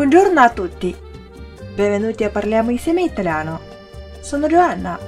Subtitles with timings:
[0.00, 0.94] a tutti,
[1.74, 3.60] benvenuti a parliamo insieme italiano.
[4.20, 4.98] Sono Joanna，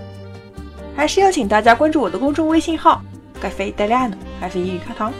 [0.94, 3.02] 还是要请大家关注我的公众微信号“
[3.40, 5.12] 咖啡 italiano”，咖啡英语课堂。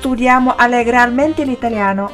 [0.00, 2.10] Studiamo allegramente l'italiano。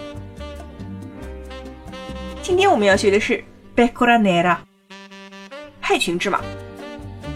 [2.42, 3.42] 今天我们要学的是
[3.74, 4.56] pecora nera，
[5.80, 6.40] 害群之马。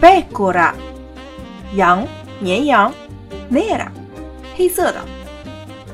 [0.01, 0.73] pecora，
[1.75, 2.07] 羊，
[2.39, 2.93] 绵羊，
[3.51, 3.87] nera，
[4.55, 5.03] 黑色的。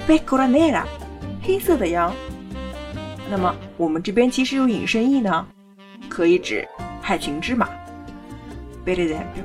[0.07, 0.83] pecora nera，
[1.41, 2.13] 黑色的羊。
[3.28, 5.46] 那么我们这边其实有引申义呢，
[6.08, 6.66] 可以指
[7.02, 7.68] 害群之马。
[8.84, 9.42] Per esempio,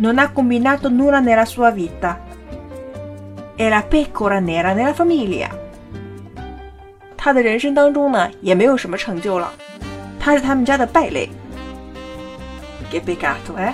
[0.00, 2.18] non ha combinato nulla nella sua vita.
[3.56, 5.50] È la pecora nera nella famiglia.
[7.16, 9.52] 他的人生当中呢，也没有什么成就了，
[10.18, 11.28] 他是他们家的败类。
[12.90, 13.72] Che peccato, eh？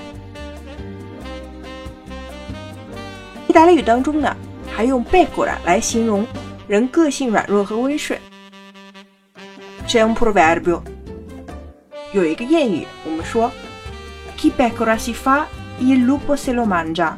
[3.47, 4.34] 意大利语当中呢，
[4.75, 6.27] 还用 pecora 来形容
[6.66, 8.19] 人个性软弱和温顺。
[9.86, 10.80] C'è un proverbio，
[12.12, 13.52] 有一个谚语，我们说
[14.38, 15.44] ，chi pecora si fa,
[15.78, 17.12] il lupo se lo mangia。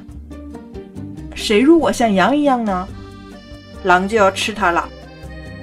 [1.37, 2.89] 谁如果像羊一样呢，
[3.85, 4.89] 狼就要吃它了。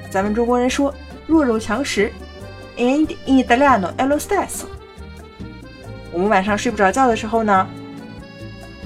[0.09, 0.93] 咱们中国人说
[1.27, 2.11] 弱肉强食
[2.77, 4.65] ，and in italiano è lo stesso。
[6.13, 7.67] 我们晚上睡不着觉的时候呢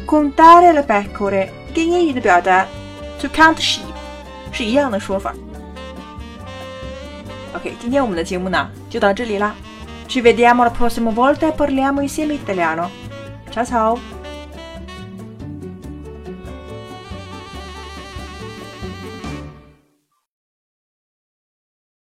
[0.08, 2.66] ，contare le pecore 跟英语的表达
[3.20, 3.82] to count sheep
[4.52, 5.34] 是一样的说法。
[7.65, 9.55] Ok，今天我们的节目呢就到这里啦。
[10.09, 12.91] Ci vediamo la prossima volta e parliamo insieme italiano.
[13.51, 14.14] Ciao ciao!